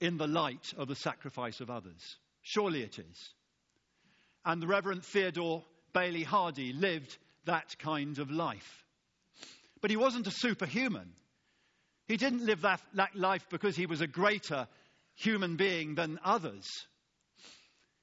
in 0.00 0.16
the 0.16 0.26
light 0.26 0.72
of 0.78 0.88
the 0.88 0.96
sacrifice 0.96 1.60
of 1.60 1.70
others. 1.70 2.16
Surely 2.42 2.82
it 2.82 2.98
is. 2.98 3.34
And 4.44 4.62
the 4.62 4.66
Reverend 4.66 5.04
Theodore 5.04 5.62
Bayley 5.92 6.22
Hardy 6.22 6.72
lived 6.72 7.18
that 7.44 7.78
kind 7.78 8.18
of 8.18 8.30
life. 8.30 8.84
But 9.82 9.90
he 9.90 9.96
wasn't 9.96 10.26
a 10.26 10.32
superhuman. 10.32 11.12
He 12.08 12.16
didn't 12.16 12.44
live 12.44 12.62
that, 12.62 12.80
that 12.94 13.14
life 13.14 13.46
because 13.50 13.76
he 13.76 13.86
was 13.86 14.00
a 14.00 14.06
greater 14.06 14.66
human 15.14 15.56
being 15.56 15.94
than 15.94 16.18
others. 16.24 16.66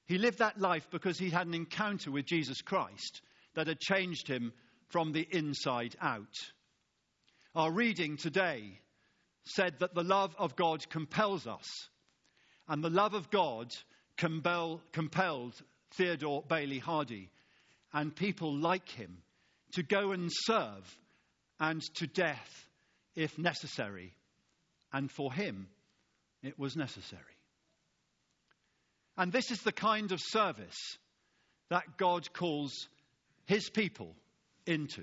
He 0.06 0.18
lived 0.18 0.38
that 0.38 0.60
life 0.60 0.86
because 0.90 1.18
he 1.18 1.30
had 1.30 1.46
an 1.46 1.54
encounter 1.54 2.10
with 2.10 2.24
Jesus 2.24 2.62
Christ 2.62 3.20
that 3.54 3.66
had 3.66 3.80
changed 3.80 4.28
him 4.28 4.52
from 4.88 5.12
the 5.12 5.26
inside 5.30 5.96
out. 6.00 6.34
Our 7.58 7.72
reading 7.72 8.16
today 8.16 8.78
said 9.42 9.80
that 9.80 9.92
the 9.92 10.04
love 10.04 10.32
of 10.38 10.54
God 10.54 10.88
compels 10.88 11.44
us, 11.48 11.66
and 12.68 12.84
the 12.84 12.88
love 12.88 13.14
of 13.14 13.30
God 13.30 13.74
compel, 14.16 14.80
compelled 14.92 15.60
Theodore 15.90 16.44
Bayley 16.48 16.78
Hardy 16.78 17.30
and 17.92 18.14
people 18.14 18.56
like 18.56 18.88
him 18.88 19.24
to 19.72 19.82
go 19.82 20.12
and 20.12 20.30
serve 20.32 20.86
and 21.58 21.82
to 21.96 22.06
death 22.06 22.68
if 23.16 23.36
necessary. 23.38 24.14
And 24.92 25.10
for 25.10 25.32
him, 25.32 25.66
it 26.44 26.60
was 26.60 26.76
necessary. 26.76 27.22
And 29.16 29.32
this 29.32 29.50
is 29.50 29.62
the 29.62 29.72
kind 29.72 30.12
of 30.12 30.20
service 30.20 30.78
that 31.70 31.96
God 31.96 32.32
calls 32.32 32.86
his 33.46 33.68
people 33.68 34.14
into. 34.64 35.02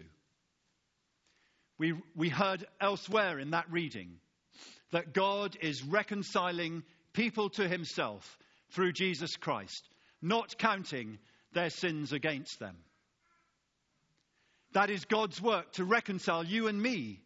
We, 1.77 1.93
we 2.15 2.29
heard 2.29 2.65
elsewhere 2.79 3.39
in 3.39 3.51
that 3.51 3.69
reading 3.71 4.17
that 4.91 5.13
God 5.13 5.57
is 5.61 5.83
reconciling 5.83 6.83
people 7.13 7.49
to 7.51 7.67
himself 7.67 8.37
through 8.71 8.93
Jesus 8.93 9.35
Christ, 9.35 9.89
not 10.21 10.57
counting 10.57 11.17
their 11.51 11.69
sins 11.69 12.13
against 12.13 12.59
them. 12.59 12.77
That 14.73 14.89
is 14.89 15.05
God's 15.05 15.41
work 15.41 15.73
to 15.73 15.85
reconcile 15.85 16.45
you 16.45 16.67
and 16.67 16.81
me 16.81 17.21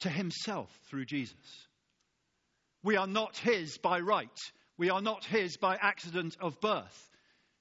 to 0.00 0.08
himself 0.08 0.70
through 0.88 1.04
Jesus. 1.04 1.66
We 2.82 2.96
are 2.96 3.06
not 3.06 3.36
his 3.36 3.76
by 3.78 4.00
right. 4.00 4.28
We 4.78 4.88
are 4.88 5.02
not 5.02 5.24
his 5.24 5.58
by 5.58 5.76
accident 5.80 6.36
of 6.40 6.60
birth. 6.60 7.10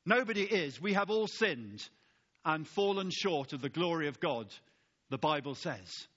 Nobody 0.05 0.43
is. 0.43 0.81
We 0.81 0.93
have 0.93 1.09
all 1.09 1.27
sinned 1.27 1.87
and 2.45 2.65
fallen 2.65 3.09
short 3.11 3.51
of 3.51 3.61
the 3.61 3.69
glory 3.69 4.07
of 4.07 4.21
God 4.21 4.47
the 5.09 5.17
Bible 5.17 5.55
says. 5.55 6.07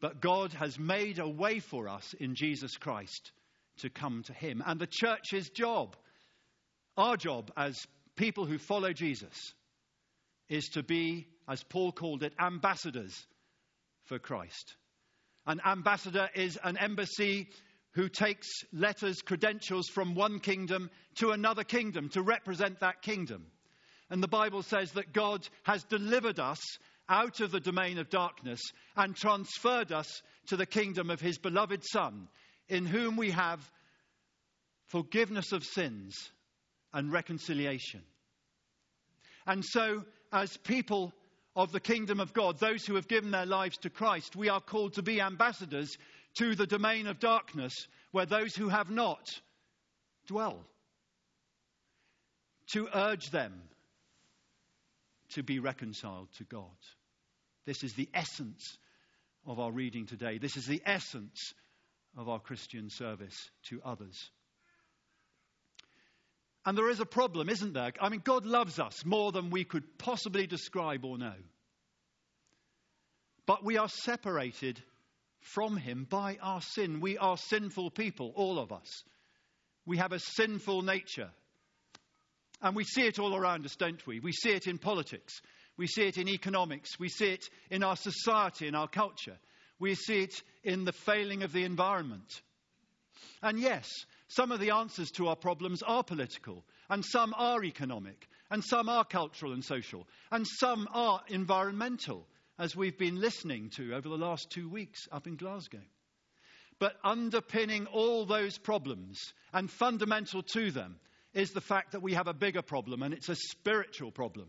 But 0.00 0.20
God 0.20 0.52
has 0.52 0.78
made 0.78 1.18
a 1.18 1.28
way 1.28 1.58
for 1.58 1.88
us 1.88 2.14
in 2.14 2.34
Jesus 2.34 2.76
Christ 2.76 3.32
to 3.78 3.90
come 3.90 4.22
to 4.24 4.32
Him. 4.32 4.62
And 4.64 4.78
the 4.78 4.88
church's 4.88 5.50
job, 5.50 5.96
our 6.96 7.16
job 7.16 7.50
as 7.56 7.76
people 8.16 8.46
who 8.46 8.58
follow 8.58 8.92
Jesus, 8.92 9.54
is 10.48 10.68
to 10.70 10.82
be, 10.82 11.26
as 11.48 11.62
Paul 11.64 11.92
called 11.92 12.22
it, 12.22 12.32
ambassadors 12.40 13.26
for 14.04 14.18
Christ. 14.18 14.76
An 15.46 15.60
ambassador 15.66 16.28
is 16.34 16.58
an 16.62 16.76
embassy 16.76 17.48
who 17.92 18.08
takes 18.08 18.46
letters, 18.72 19.22
credentials 19.22 19.88
from 19.88 20.14
one 20.14 20.40
kingdom 20.40 20.90
to 21.16 21.30
another 21.30 21.64
kingdom 21.64 22.08
to 22.10 22.22
represent 22.22 22.80
that 22.80 23.02
kingdom. 23.02 23.46
And 24.10 24.22
the 24.22 24.28
Bible 24.28 24.62
says 24.62 24.92
that 24.92 25.12
God 25.12 25.46
has 25.64 25.84
delivered 25.84 26.38
us 26.38 26.60
out 27.08 27.40
of 27.40 27.50
the 27.50 27.60
domain 27.60 27.98
of 27.98 28.10
darkness 28.10 28.60
and 28.96 29.14
transferred 29.14 29.92
us 29.92 30.22
to 30.46 30.56
the 30.56 30.66
kingdom 30.66 31.10
of 31.10 31.20
his 31.20 31.38
beloved 31.38 31.82
Son, 31.84 32.28
in 32.68 32.86
whom 32.86 33.16
we 33.16 33.30
have 33.30 33.60
forgiveness 34.86 35.52
of 35.52 35.64
sins 35.64 36.30
and 36.92 37.12
reconciliation. 37.12 38.02
And 39.46 39.64
so, 39.64 40.04
as 40.32 40.56
people 40.58 41.12
of 41.56 41.72
the 41.72 41.80
kingdom 41.80 42.20
of 42.20 42.32
God, 42.32 42.58
those 42.58 42.84
who 42.84 42.94
have 42.94 43.08
given 43.08 43.30
their 43.30 43.46
lives 43.46 43.78
to 43.78 43.90
Christ, 43.90 44.36
we 44.36 44.48
are 44.48 44.60
called 44.60 44.94
to 44.94 45.02
be 45.02 45.20
ambassadors 45.20 45.96
to 46.38 46.54
the 46.54 46.66
domain 46.66 47.06
of 47.06 47.18
darkness 47.18 47.74
where 48.12 48.26
those 48.26 48.54
who 48.54 48.68
have 48.68 48.90
not 48.90 49.26
dwell. 50.26 50.64
To 52.72 52.88
urge 52.94 53.30
them 53.30 53.62
to 55.30 55.42
be 55.42 55.58
reconciled 55.58 56.28
to 56.38 56.44
God. 56.44 56.64
This 57.66 57.82
is 57.82 57.94
the 57.94 58.08
essence 58.14 58.78
of 59.46 59.58
our 59.58 59.70
reading 59.70 60.06
today. 60.06 60.38
This 60.38 60.56
is 60.56 60.66
the 60.66 60.82
essence 60.84 61.52
of 62.16 62.28
our 62.28 62.40
Christian 62.40 62.90
service 62.90 63.50
to 63.68 63.80
others. 63.84 64.30
And 66.64 66.76
there 66.76 66.90
is 66.90 67.00
a 67.00 67.06
problem, 67.06 67.48
isn't 67.48 67.72
there? 67.72 67.92
I 68.00 68.08
mean, 68.08 68.20
God 68.24 68.44
loves 68.44 68.78
us 68.78 69.04
more 69.04 69.32
than 69.32 69.50
we 69.50 69.64
could 69.64 69.98
possibly 69.98 70.46
describe 70.46 71.04
or 71.04 71.16
know. 71.16 71.34
But 73.46 73.64
we 73.64 73.78
are 73.78 73.88
separated 73.88 74.82
from 75.40 75.76
Him 75.76 76.06
by 76.08 76.36
our 76.42 76.60
sin. 76.60 77.00
We 77.00 77.16
are 77.16 77.38
sinful 77.38 77.92
people, 77.92 78.32
all 78.34 78.58
of 78.58 78.72
us. 78.72 79.04
We 79.86 79.96
have 79.96 80.12
a 80.12 80.18
sinful 80.18 80.82
nature. 80.82 81.30
And 82.60 82.74
we 82.74 82.84
see 82.84 83.02
it 83.02 83.18
all 83.18 83.36
around 83.36 83.64
us, 83.64 83.76
don't 83.76 84.04
we? 84.06 84.20
We 84.20 84.32
see 84.32 84.50
it 84.50 84.66
in 84.66 84.78
politics. 84.78 85.40
We 85.76 85.86
see 85.86 86.02
it 86.02 86.18
in 86.18 86.28
economics. 86.28 86.98
We 86.98 87.08
see 87.08 87.30
it 87.30 87.44
in 87.70 87.84
our 87.84 87.96
society, 87.96 88.66
in 88.66 88.74
our 88.74 88.88
culture. 88.88 89.38
We 89.78 89.94
see 89.94 90.22
it 90.22 90.42
in 90.64 90.84
the 90.84 90.92
failing 90.92 91.44
of 91.44 91.52
the 91.52 91.64
environment. 91.64 92.42
And 93.42 93.60
yes, 93.60 93.88
some 94.26 94.50
of 94.50 94.60
the 94.60 94.70
answers 94.70 95.10
to 95.12 95.28
our 95.28 95.36
problems 95.36 95.82
are 95.82 96.02
political, 96.02 96.64
and 96.90 97.04
some 97.04 97.32
are 97.36 97.62
economic, 97.64 98.28
and 98.50 98.64
some 98.64 98.88
are 98.88 99.04
cultural 99.04 99.52
and 99.52 99.64
social, 99.64 100.06
and 100.32 100.46
some 100.46 100.88
are 100.92 101.22
environmental, 101.28 102.26
as 102.58 102.74
we've 102.74 102.98
been 102.98 103.20
listening 103.20 103.70
to 103.76 103.94
over 103.94 104.08
the 104.08 104.18
last 104.18 104.50
two 104.50 104.68
weeks 104.68 105.06
up 105.12 105.28
in 105.28 105.36
Glasgow. 105.36 105.82
But 106.80 106.96
underpinning 107.04 107.86
all 107.86 108.26
those 108.26 108.58
problems 108.58 109.32
and 109.52 109.70
fundamental 109.70 110.42
to 110.54 110.70
them 110.72 110.98
is 111.34 111.50
the 111.50 111.60
fact 111.60 111.92
that 111.92 112.02
we 112.02 112.14
have 112.14 112.28
a 112.28 112.34
bigger 112.34 112.62
problem, 112.62 113.02
and 113.02 113.12
it's 113.12 113.28
a 113.28 113.36
spiritual 113.36 114.10
problem. 114.10 114.48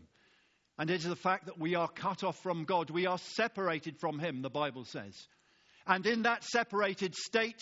And 0.78 0.90
it 0.90 1.00
is 1.00 1.04
the 1.04 1.16
fact 1.16 1.46
that 1.46 1.58
we 1.58 1.74
are 1.74 1.88
cut 1.88 2.24
off 2.24 2.42
from 2.42 2.64
God. 2.64 2.88
We 2.88 3.06
are 3.06 3.18
separated 3.18 3.98
from 3.98 4.18
Him, 4.18 4.40
the 4.40 4.48
Bible 4.48 4.84
says. 4.84 5.14
And 5.86 6.06
in 6.06 6.22
that 6.22 6.42
separated 6.42 7.14
state, 7.14 7.60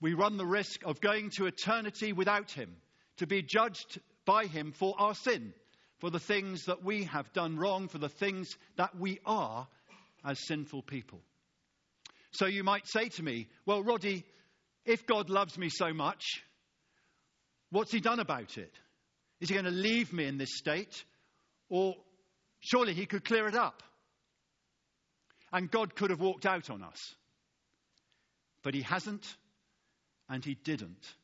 we 0.00 0.14
run 0.14 0.38
the 0.38 0.46
risk 0.46 0.80
of 0.84 1.00
going 1.00 1.30
to 1.36 1.46
eternity 1.46 2.12
without 2.12 2.50
Him, 2.50 2.76
to 3.18 3.26
be 3.26 3.42
judged 3.42 4.00
by 4.24 4.46
Him 4.46 4.72
for 4.72 4.94
our 4.98 5.14
sin, 5.14 5.52
for 5.98 6.10
the 6.10 6.18
things 6.18 6.64
that 6.64 6.82
we 6.82 7.04
have 7.04 7.32
done 7.34 7.58
wrong, 7.58 7.88
for 7.88 7.98
the 7.98 8.08
things 8.08 8.48
that 8.76 8.98
we 8.98 9.18
are 9.26 9.68
as 10.24 10.46
sinful 10.46 10.82
people. 10.82 11.20
So 12.32 12.46
you 12.46 12.64
might 12.64 12.86
say 12.86 13.10
to 13.10 13.22
me, 13.22 13.48
Well, 13.66 13.82
Roddy, 13.82 14.24
if 14.84 15.06
God 15.06 15.30
loves 15.30 15.56
me 15.58 15.68
so 15.68 15.92
much, 15.92 16.42
what's 17.74 17.92
He 17.92 18.00
done 18.00 18.20
about 18.20 18.56
it? 18.58 18.72
Is 19.40 19.48
He 19.48 19.54
going 19.54 19.64
to 19.64 19.70
leave 19.70 20.12
me 20.12 20.24
in 20.24 20.38
this 20.38 20.56
state? 20.56 21.04
Or 21.68 21.94
surely 22.60 22.94
He 22.94 23.06
could 23.06 23.24
clear 23.24 23.46
it 23.48 23.54
up. 23.54 23.82
And 25.52 25.70
God 25.70 25.94
could 25.94 26.10
have 26.10 26.20
walked 26.20 26.46
out 26.46 26.70
on 26.70 26.82
us. 26.82 27.14
But 28.62 28.74
He 28.74 28.82
hasn't 28.82 29.36
and 30.28 30.44
he 30.44 30.54
didn't, 30.54 31.14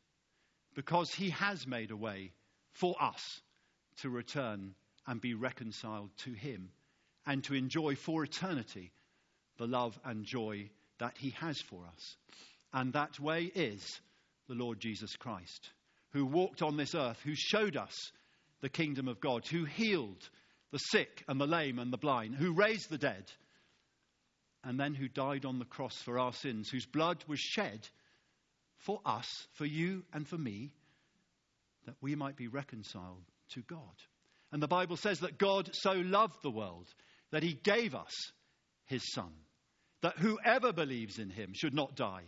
because 0.75 1.11
he 1.11 1.31
has 1.31 1.67
made 1.67 1.91
a 1.91 1.97
way 1.97 2.33
for 2.73 2.95
us 3.01 3.41
to 3.99 4.11
return 4.11 4.75
and 5.07 5.21
be 5.21 5.35
reconciled 5.35 6.11
to 6.19 6.33
him 6.33 6.71
and 7.27 7.43
to 7.45 7.55
enjoy 7.55 7.95
for 7.95 8.25
eternity 8.25 8.93
the 9.59 9.67
love 9.67 9.99
and 10.05 10.25
joy 10.25 10.69
that 10.99 11.17
he 11.19 11.31
has 11.31 11.61
for 11.61 11.85
us. 11.87 12.17
And 12.73 12.93
that 12.93 13.19
way 13.19 13.45
is 13.55 14.01
the 14.49 14.55
Lord 14.55 14.81
Jesus 14.81 15.17
Christ, 15.17 15.71
who 16.13 16.27
walked 16.27 16.63
on 16.63 16.77
this 16.77 16.95
earth, 16.95 17.21
who 17.25 17.35
showed 17.35 17.77
us 17.77 17.95
the 18.61 18.69
kingdom 18.69 19.09
of 19.09 19.21
God, 19.21 19.47
who 19.47 19.65
healed 19.65 20.29
the 20.71 20.79
sick 20.79 21.25
and 21.29 21.41
the 21.41 21.47
lame 21.47 21.79
and 21.79 21.93
the 21.93 21.99
blind, 21.99 22.35
who 22.35 22.53
raised 22.53 22.91
the 22.91 22.99
dead, 22.99 23.25
and 24.63 24.79
then 24.79 24.95
who 24.95 25.09
died 25.09 25.45
on 25.45 25.59
the 25.59 25.65
cross 25.65 25.97
for 26.03 26.19
our 26.19 26.33
sins, 26.33 26.69
whose 26.69 26.87
blood 26.87 27.25
was 27.27 27.41
shed 27.41 27.89
for 28.79 29.01
us, 29.05 29.27
for 29.55 29.65
you 29.65 30.05
and 30.13 30.29
for 30.29 30.39
me, 30.39 30.73
that 31.87 31.97
we 32.01 32.15
might 32.15 32.37
be 32.37 32.49
reconciled 32.49 33.25
to 33.51 33.61
God. 33.63 33.79
And 34.53 34.63
the 34.63 34.69
Bible 34.69 34.97
says 34.97 35.21
that 35.21 35.39
God 35.39 35.71
so 35.73 35.93
loved 35.93 36.43
the 36.43 36.51
world 36.51 36.89
that 37.31 37.43
he 37.43 37.55
gave 37.55 37.95
us 37.95 38.13
his 38.87 39.03
Son, 39.13 39.33
that 40.03 40.19
whoever 40.19 40.73
believes 40.73 41.19
in 41.19 41.31
him 41.31 41.53
should 41.55 41.75
not 41.75 41.95
die, 41.95 42.25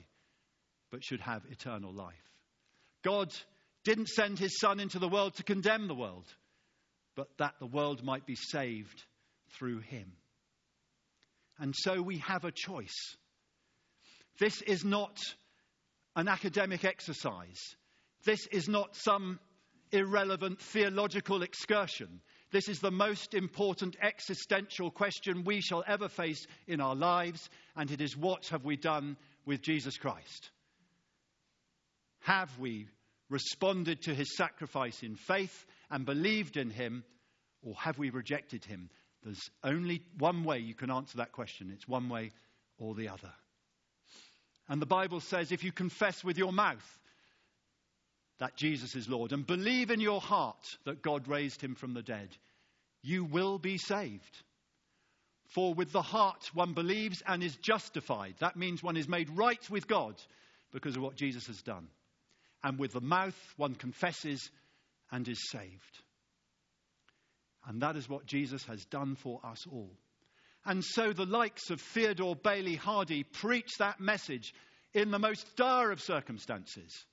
but 0.91 1.05
should 1.05 1.21
have 1.21 1.43
eternal 1.51 1.93
life. 1.93 2.15
God 3.03 3.33
didn't 3.85 4.09
send 4.09 4.39
his 4.39 4.59
Son 4.59 4.81
into 4.81 4.99
the 4.99 5.09
world 5.09 5.35
to 5.37 5.43
condemn 5.43 5.89
the 5.89 5.95
world, 5.95 6.27
but 7.17 7.29
that 7.39 7.55
the 7.59 7.67
world 7.67 8.05
might 8.05 8.27
be 8.27 8.37
saved 8.37 9.05
through 9.59 9.81
him. 9.81 10.13
And 11.59 11.75
so 11.77 12.01
we 12.01 12.19
have 12.19 12.45
a 12.45 12.53
choice. 12.53 13.17
This 14.39 14.63
is 14.63 14.85
not 14.85 15.19
an 16.17 16.29
academic 16.29 16.85
exercise. 16.85 17.61
This 18.25 18.47
is 18.49 18.69
not 18.69 18.97
some 18.97 19.39
irrelevant 19.91 20.61
theological 20.61 21.43
excursion. 21.43 22.21
This 22.51 22.69
is 22.69 22.81
the 22.81 22.91
most 22.91 23.35
important 23.35 23.97
existential 24.01 24.91
question 24.91 25.45
we 25.45 25.61
shall 25.61 25.85
ever 25.87 26.09
face 26.09 26.47
in 26.67 26.81
our 26.81 26.95
lives, 26.95 27.49
and 27.77 27.91
it 27.91 28.01
is 28.01 28.17
what 28.17 28.49
have 28.49 28.65
we 28.65 28.77
done 28.77 29.17
with 29.47 29.63
Jesus 29.63 29.97
Christ? 29.97 30.51
Have 32.21 32.59
we 32.59 32.89
responded 33.33 34.03
to 34.03 34.15
his 34.15 34.37
sacrifice 34.37 35.03
in 35.03 35.17
faith 35.17 35.67
and 35.91 36.05
believed 36.05 36.57
in 36.57 36.71
him, 36.71 37.03
or 37.63 37.75
have 37.75 37.99
we 37.99 38.11
rejected 38.11 38.65
him? 38.65 38.91
There's 39.25 39.51
only 39.65 40.03
one 40.19 40.45
way 40.45 40.59
you 40.59 40.75
can 40.75 40.91
answer 40.91 41.19
that 41.19 41.33
question. 41.33 41.71
It's 41.73 41.89
one 41.89 42.09
way 42.09 42.33
or 42.79 42.95
the 42.95 43.09
other. 43.09 43.33
And 44.69 44.81
the 44.81 44.87
Bible 44.87 45.21
says 45.21 45.51
if 45.51 45.65
you 45.65 45.73
confess 45.73 46.23
with 46.23 46.39
your 46.39 46.53
mouth 46.53 46.99
that 48.39 48.57
Jesus 48.57 48.95
is 48.97 49.09
Lord 49.09 49.33
and 49.33 49.47
believe 49.47 49.91
in 49.91 50.01
your 50.01 50.21
heart 50.21 50.67
that 50.85 51.03
God 51.03 51.29
raised 51.29 51.61
him 51.61 51.75
from 51.75 51.95
the 51.95 52.03
dead, 52.03 52.29
you 53.03 53.25
will 53.25 53.59
be 53.59 53.79
saved. 53.79 54.43
For 55.47 55.75
with 55.75 55.93
the 55.93 56.03
heart 56.03 56.51
one 56.55 56.73
believes 56.73 57.23
and 57.27 57.43
is 57.43 57.57
justified. 57.57 58.35
That 58.41 58.57
means 58.57 58.83
one 58.83 58.97
is 58.97 59.09
made 59.09 59.31
right 59.31 59.71
with 59.71 59.87
God 59.87 60.15
because 60.73 60.97
of 60.97 61.03
what 61.03 61.17
Jesus 61.17 61.47
has 61.47 61.63
done. 61.63 61.89
And 62.65 62.79
with 62.79 62.93
the 62.93 63.01
mouth 63.01 63.37
one 63.57 63.75
confesses 63.75 64.51
and 65.11 65.27
is 65.29 65.51
saved. 65.51 65.99
And 67.67 67.83
that 67.83 67.97
is 67.97 68.09
what 68.09 68.27
Jesus 68.27 68.65
has 68.65 68.85
done 68.87 69.15
for 69.17 69.41
us 69.45 69.67
all. 69.71 69.93
And 70.65 70.85
so 70.85 71.13
the 71.13 71.27
likes 71.27 71.71
of 71.71 71.81
Theodore 71.81 72.37
Bayley 72.37 72.77
Hardy 72.77 73.25
preached 73.25 73.79
that 73.79 74.01
message 74.01 74.55
in 74.95 75.11
the 75.11 75.19
most 75.19 75.57
dire 75.57 75.91
of 75.91 76.01
circumstances. 76.01 77.05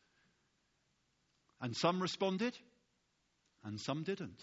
And 1.61 1.75
some 1.75 2.01
responded, 2.01 2.55
and 3.63 3.79
some 3.79 4.03
didn't. 4.03 4.39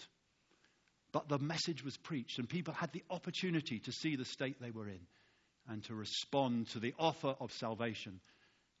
But 1.11 1.29
the 1.29 1.39
message 1.39 1.83
was 1.83 1.97
preached, 1.97 2.37
and 2.37 2.49
people 2.49 2.73
had 2.73 2.91
the 2.91 3.03
opportunity 3.09 3.79
to 3.79 3.91
see 3.91 4.15
the 4.15 4.25
state 4.25 4.61
they 4.61 4.71
were 4.71 4.87
in 4.87 4.99
and 5.67 5.83
to 5.85 5.95
respond 5.95 6.67
to 6.69 6.79
the 6.79 6.93
offer 6.99 7.35
of 7.39 7.51
salvation 7.51 8.19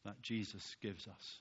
that 0.05 0.21
Jesus 0.21 0.63
gives 0.81 1.07
us. 1.07 1.39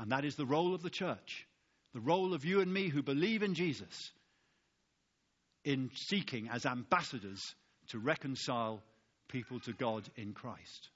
And 0.00 0.12
that 0.12 0.24
is 0.24 0.34
the 0.34 0.46
role 0.46 0.74
of 0.74 0.82
the 0.82 0.88
church, 0.88 1.46
the 1.92 2.00
role 2.00 2.32
of 2.32 2.46
you 2.46 2.62
and 2.62 2.72
me 2.72 2.88
who 2.88 3.02
believe 3.02 3.42
in 3.42 3.54
Jesus 3.54 4.12
in 5.62 5.90
seeking 5.94 6.48
as 6.48 6.64
ambassadors 6.64 7.54
to 7.88 7.98
reconcile 7.98 8.82
people 9.28 9.60
to 9.60 9.74
God 9.74 10.08
in 10.16 10.32
Christ. 10.32 10.88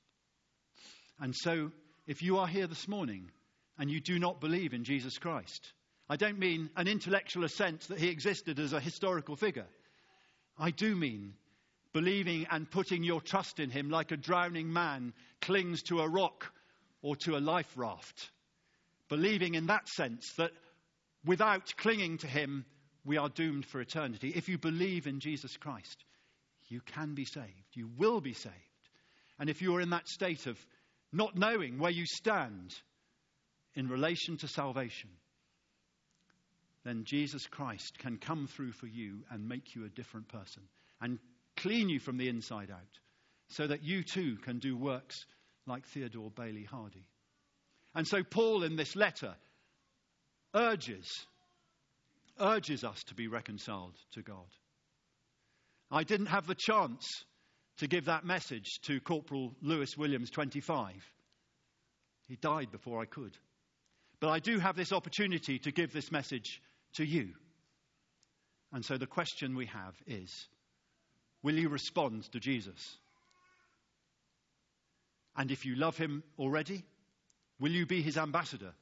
And 1.20 1.36
so, 1.36 1.70
if 2.06 2.22
you 2.22 2.38
are 2.38 2.46
here 2.46 2.66
this 2.66 2.88
morning 2.88 3.30
and 3.78 3.90
you 3.90 4.00
do 4.00 4.18
not 4.18 4.40
believe 4.40 4.72
in 4.72 4.84
Jesus 4.84 5.18
Christ, 5.18 5.70
I 6.08 6.16
don't 6.16 6.38
mean 6.38 6.70
an 6.74 6.88
intellectual 6.88 7.44
assent 7.44 7.82
that 7.88 7.98
he 7.98 8.08
existed 8.08 8.58
as 8.58 8.72
a 8.72 8.80
historical 8.80 9.36
figure. 9.36 9.66
I 10.58 10.70
do 10.70 10.96
mean 10.96 11.34
believing 11.92 12.46
and 12.50 12.70
putting 12.70 13.04
your 13.04 13.20
trust 13.20 13.60
in 13.60 13.68
him 13.68 13.90
like 13.90 14.12
a 14.12 14.16
drowning 14.16 14.72
man 14.72 15.12
clings 15.42 15.82
to 15.84 16.00
a 16.00 16.08
rock 16.08 16.52
or 17.02 17.16
to 17.16 17.36
a 17.36 17.38
life 17.38 17.70
raft. 17.76 18.30
Believing 19.14 19.54
in 19.54 19.66
that 19.66 19.88
sense 19.88 20.28
that 20.38 20.50
without 21.24 21.76
clinging 21.76 22.18
to 22.18 22.26
him, 22.26 22.64
we 23.04 23.16
are 23.16 23.28
doomed 23.28 23.64
for 23.64 23.80
eternity. 23.80 24.32
If 24.34 24.48
you 24.48 24.58
believe 24.58 25.06
in 25.06 25.20
Jesus 25.20 25.56
Christ, 25.56 26.04
you 26.66 26.80
can 26.80 27.14
be 27.14 27.24
saved. 27.24 27.76
You 27.76 27.88
will 27.96 28.20
be 28.20 28.32
saved. 28.32 28.54
And 29.38 29.48
if 29.48 29.62
you 29.62 29.72
are 29.76 29.80
in 29.80 29.90
that 29.90 30.08
state 30.08 30.48
of 30.48 30.58
not 31.12 31.38
knowing 31.38 31.78
where 31.78 31.92
you 31.92 32.06
stand 32.06 32.74
in 33.76 33.86
relation 33.86 34.36
to 34.38 34.48
salvation, 34.48 35.10
then 36.84 37.04
Jesus 37.04 37.46
Christ 37.46 37.96
can 38.00 38.16
come 38.16 38.48
through 38.48 38.72
for 38.72 38.88
you 38.88 39.20
and 39.30 39.48
make 39.48 39.76
you 39.76 39.84
a 39.84 39.90
different 39.90 40.26
person 40.26 40.64
and 41.00 41.20
clean 41.56 41.88
you 41.88 42.00
from 42.00 42.16
the 42.16 42.28
inside 42.28 42.72
out 42.72 42.98
so 43.46 43.64
that 43.64 43.84
you 43.84 44.02
too 44.02 44.38
can 44.42 44.58
do 44.58 44.76
works 44.76 45.24
like 45.68 45.86
Theodore 45.86 46.32
Bayley 46.32 46.64
Hardy. 46.64 47.06
And 47.94 48.06
so, 48.06 48.22
Paul 48.24 48.64
in 48.64 48.76
this 48.76 48.96
letter 48.96 49.34
urges 50.54 51.26
urges 52.40 52.82
us 52.82 53.02
to 53.04 53.14
be 53.14 53.28
reconciled 53.28 53.94
to 54.12 54.22
God. 54.22 54.48
I 55.90 56.02
didn't 56.02 56.26
have 56.26 56.46
the 56.46 56.56
chance 56.56 57.06
to 57.78 57.86
give 57.86 58.06
that 58.06 58.24
message 58.24 58.80
to 58.82 59.00
Corporal 59.00 59.54
Lewis 59.62 59.96
Williams, 59.96 60.30
25. 60.30 60.94
He 62.26 62.36
died 62.36 62.72
before 62.72 63.00
I 63.00 63.04
could. 63.04 63.36
But 64.20 64.30
I 64.30 64.38
do 64.38 64.58
have 64.58 64.76
this 64.76 64.92
opportunity 64.92 65.58
to 65.60 65.72
give 65.72 65.92
this 65.92 66.10
message 66.10 66.60
to 66.94 67.04
you. 67.04 67.30
And 68.72 68.84
so 68.84 68.96
the 68.96 69.06
question 69.06 69.54
we 69.54 69.66
have 69.66 69.94
is 70.06 70.48
Will 71.42 71.58
you 71.58 71.68
respond 71.68 72.24
to 72.32 72.40
Jesus? 72.40 72.96
And 75.36 75.50
if 75.50 75.66
you 75.66 75.74
love 75.74 75.96
him 75.96 76.22
already, 76.38 76.84
Will 77.60 77.72
you 77.72 77.86
be 77.86 78.02
his 78.02 78.16
ambassador 78.16 78.72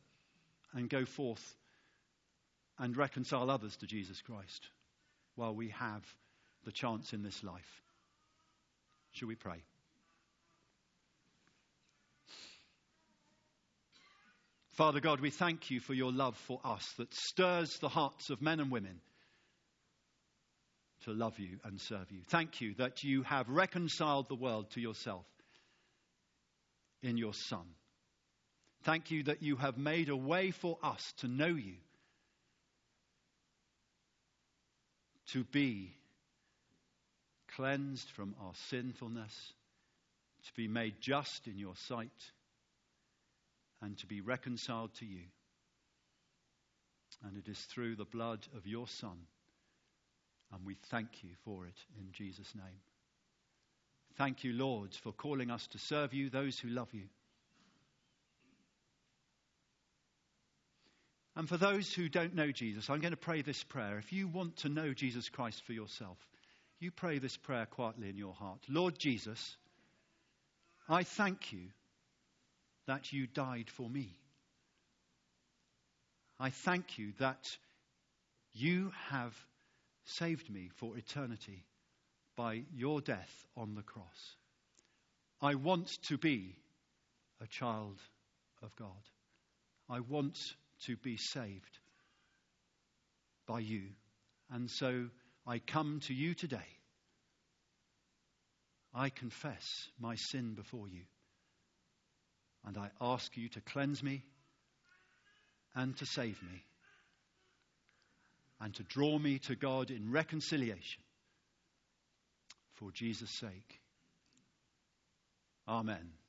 and 0.73 0.89
go 0.89 1.05
forth 1.05 1.55
and 2.79 2.97
reconcile 2.97 3.51
others 3.51 3.77
to 3.77 3.87
Jesus 3.87 4.21
Christ 4.23 4.69
while 5.37 5.55
we 5.55 5.69
have 5.71 6.03
the 6.65 6.73
chance 6.73 7.13
in 7.13 7.23
this 7.23 7.43
life? 7.45 7.83
Shall 9.13 9.29
we 9.29 9.35
pray? 9.35 9.63
Father 14.71 15.01
God, 15.01 15.21
we 15.21 15.31
thank 15.31 15.71
you 15.71 15.81
for 15.81 15.93
your 15.93 16.11
love 16.11 16.37
for 16.47 16.59
us 16.65 16.91
that 16.97 17.13
stirs 17.13 17.77
the 17.81 17.91
hearts 17.91 18.31
of 18.31 18.41
men 18.41 18.59
and 18.59 18.71
women 18.71 19.01
to 21.05 21.13
love 21.13 21.39
you 21.39 21.59
and 21.65 21.79
serve 21.79 22.11
you. 22.11 22.23
Thank 22.29 22.63
you 22.63 22.75
that 22.79 23.03
you 23.03 23.23
have 23.25 23.49
reconciled 23.51 24.29
the 24.29 24.35
world 24.35 24.71
to 24.73 24.81
yourself 24.81 25.27
in 27.03 27.19
your 27.19 27.35
Son. 27.35 27.67
Thank 28.85 29.11
you 29.11 29.23
that 29.25 29.43
you 29.43 29.57
have 29.57 29.79
made 29.79 30.09
a 30.09 30.17
way 30.17 30.51
for 30.51 30.77
us 30.83 31.13
to 31.19 31.29
know 31.29 31.47
you, 31.47 31.75
to 35.29 35.45
be 35.45 35.95
cleansed 37.55 38.09
from 38.11 38.35
our 38.41 38.53
sinfulness, 38.71 39.53
to 40.47 40.53
be 40.55 40.67
made 40.67 40.95
just 41.01 41.47
in 41.47 41.59
your 41.59 41.77
sight, 41.77 42.11
and 43.81 43.97
to 43.99 44.07
be 44.07 44.21
reconciled 44.21 44.93
to 44.95 45.07
you. 45.07 45.23
And 47.25 47.37
it 47.37 47.49
is 47.49 47.59
through 47.59 47.97
the 47.97 48.05
blood 48.05 48.41
of 48.57 48.67
your 48.67 48.89
Son. 48.89 49.17
And 50.53 50.67
we 50.67 50.77
thank 50.91 51.23
you 51.23 51.31
for 51.45 51.67
it 51.67 51.79
in 51.99 52.11
Jesus' 52.13 52.55
name. 52.55 52.81
Thank 54.19 54.45
you, 54.45 54.53
Lord, 54.53 54.95
for 54.95 55.13
calling 55.13 55.51
us 55.51 55.67
to 55.69 55.79
serve 55.79 56.13
you, 56.13 56.31
those 56.31 56.59
who 56.59 56.69
love 56.69 56.89
you. 56.93 57.05
And 61.35 61.49
for 61.49 61.57
those 61.57 61.93
who 61.93 62.09
don't 62.09 62.35
know 62.35 62.53
Jesus, 62.53 62.91
I'm 62.91 63.01
going 63.01 63.13
to 63.13 63.17
pray 63.17 63.43
this 63.43 63.63
prayer. 63.65 63.99
If 63.99 64.13
you 64.13 64.29
want 64.29 64.57
to 64.59 64.69
know 64.69 64.93
Jesus 64.93 65.29
Christ 65.29 65.63
for 65.65 65.73
yourself, 65.73 66.19
you 66.79 66.91
pray 66.91 67.19
this 67.19 67.37
prayer 67.37 67.67
quietly 67.67 68.11
in 68.11 68.19
your 68.19 68.35
heart. 68.35 68.59
Lord 68.69 68.99
Jesus, 68.99 69.57
I 70.89 71.05
thank 71.05 71.53
you 71.53 71.69
that 72.87 73.13
you 73.13 73.27
died 73.27 73.71
for 73.71 73.89
me. 73.89 74.19
I 76.39 76.51
thank 76.51 76.99
you 76.99 77.13
that 77.19 77.57
you 78.53 78.93
have 79.09 79.35
saved 80.05 80.51
me 80.51 80.71
for 80.75 80.99
eternity 80.99 81.65
by 82.37 82.63
your 82.75 83.01
death 83.01 83.47
on 83.57 83.75
the 83.75 83.83
cross. 83.83 84.37
I 85.41 85.55
want 85.55 86.03
to 86.05 86.19
be 86.19 86.57
a 87.41 87.47
child 87.47 87.99
of 88.63 88.75
God. 88.77 88.89
I 89.89 90.01
want 90.01 90.55
to 90.87 90.97
be 90.97 91.17
saved 91.17 91.79
by 93.47 93.61
you. 93.61 93.83
And 94.51 94.71
so 94.71 95.09
I 95.47 95.59
come 95.59 96.01
to 96.07 96.15
you 96.15 96.35
today. 96.35 96.59
I 98.95 99.09
confess 99.09 99.89
my 99.99 100.17
sin 100.17 100.55
before 100.55 100.89
you. 100.89 101.03
And 102.65 102.77
I 102.77 102.91
ask 103.01 103.37
you 103.37 103.49
to 103.51 103.61
cleanse 103.61 104.03
me 104.03 104.23
and 105.75 105.97
to 105.97 106.07
save 106.07 106.41
me 106.43 106.65
and 108.61 108.75
to 108.75 108.83
draw 108.85 109.19
me 109.19 109.39
to 109.41 109.57
God 109.57 109.91
in 109.91 110.13
reconciliation 110.13 111.03
for 112.75 112.93
Jesus' 112.93 113.39
sake. 113.41 113.81
Amen. 115.67 116.22